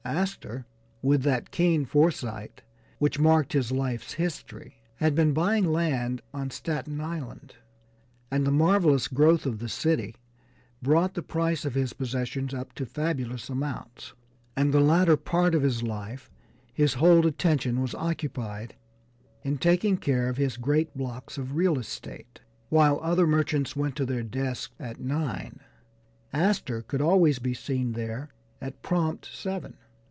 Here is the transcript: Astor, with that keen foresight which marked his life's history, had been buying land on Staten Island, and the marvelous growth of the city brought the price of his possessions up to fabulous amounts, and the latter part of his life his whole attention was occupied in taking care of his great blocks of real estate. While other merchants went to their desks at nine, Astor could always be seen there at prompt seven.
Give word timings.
Astor, 0.03 0.65
with 1.03 1.21
that 1.23 1.51
keen 1.51 1.85
foresight 1.85 2.63
which 2.97 3.19
marked 3.19 3.53
his 3.53 3.71
life's 3.71 4.13
history, 4.13 4.81
had 4.95 5.13
been 5.13 5.31
buying 5.31 5.63
land 5.63 6.23
on 6.33 6.49
Staten 6.49 6.99
Island, 6.99 7.55
and 8.31 8.45
the 8.45 8.51
marvelous 8.51 9.07
growth 9.07 9.45
of 9.45 9.59
the 9.59 9.69
city 9.69 10.15
brought 10.81 11.13
the 11.13 11.21
price 11.21 11.65
of 11.65 11.75
his 11.75 11.93
possessions 11.93 12.51
up 12.51 12.73
to 12.73 12.85
fabulous 12.85 13.47
amounts, 13.47 14.13
and 14.57 14.73
the 14.73 14.79
latter 14.79 15.15
part 15.15 15.53
of 15.53 15.61
his 15.61 15.83
life 15.83 16.31
his 16.73 16.95
whole 16.95 17.25
attention 17.27 17.79
was 17.79 17.93
occupied 17.95 18.73
in 19.43 19.59
taking 19.59 19.97
care 19.97 20.27
of 20.29 20.37
his 20.37 20.57
great 20.57 20.91
blocks 20.97 21.37
of 21.37 21.55
real 21.55 21.77
estate. 21.77 22.41
While 22.69 22.99
other 23.03 23.27
merchants 23.27 23.75
went 23.75 23.95
to 23.97 24.05
their 24.07 24.23
desks 24.23 24.73
at 24.79 24.99
nine, 24.99 25.59
Astor 26.33 26.81
could 26.81 27.01
always 27.01 27.37
be 27.37 27.53
seen 27.53 27.91
there 27.91 28.29
at 28.59 28.81
prompt 28.81 29.29
seven. 29.31 29.77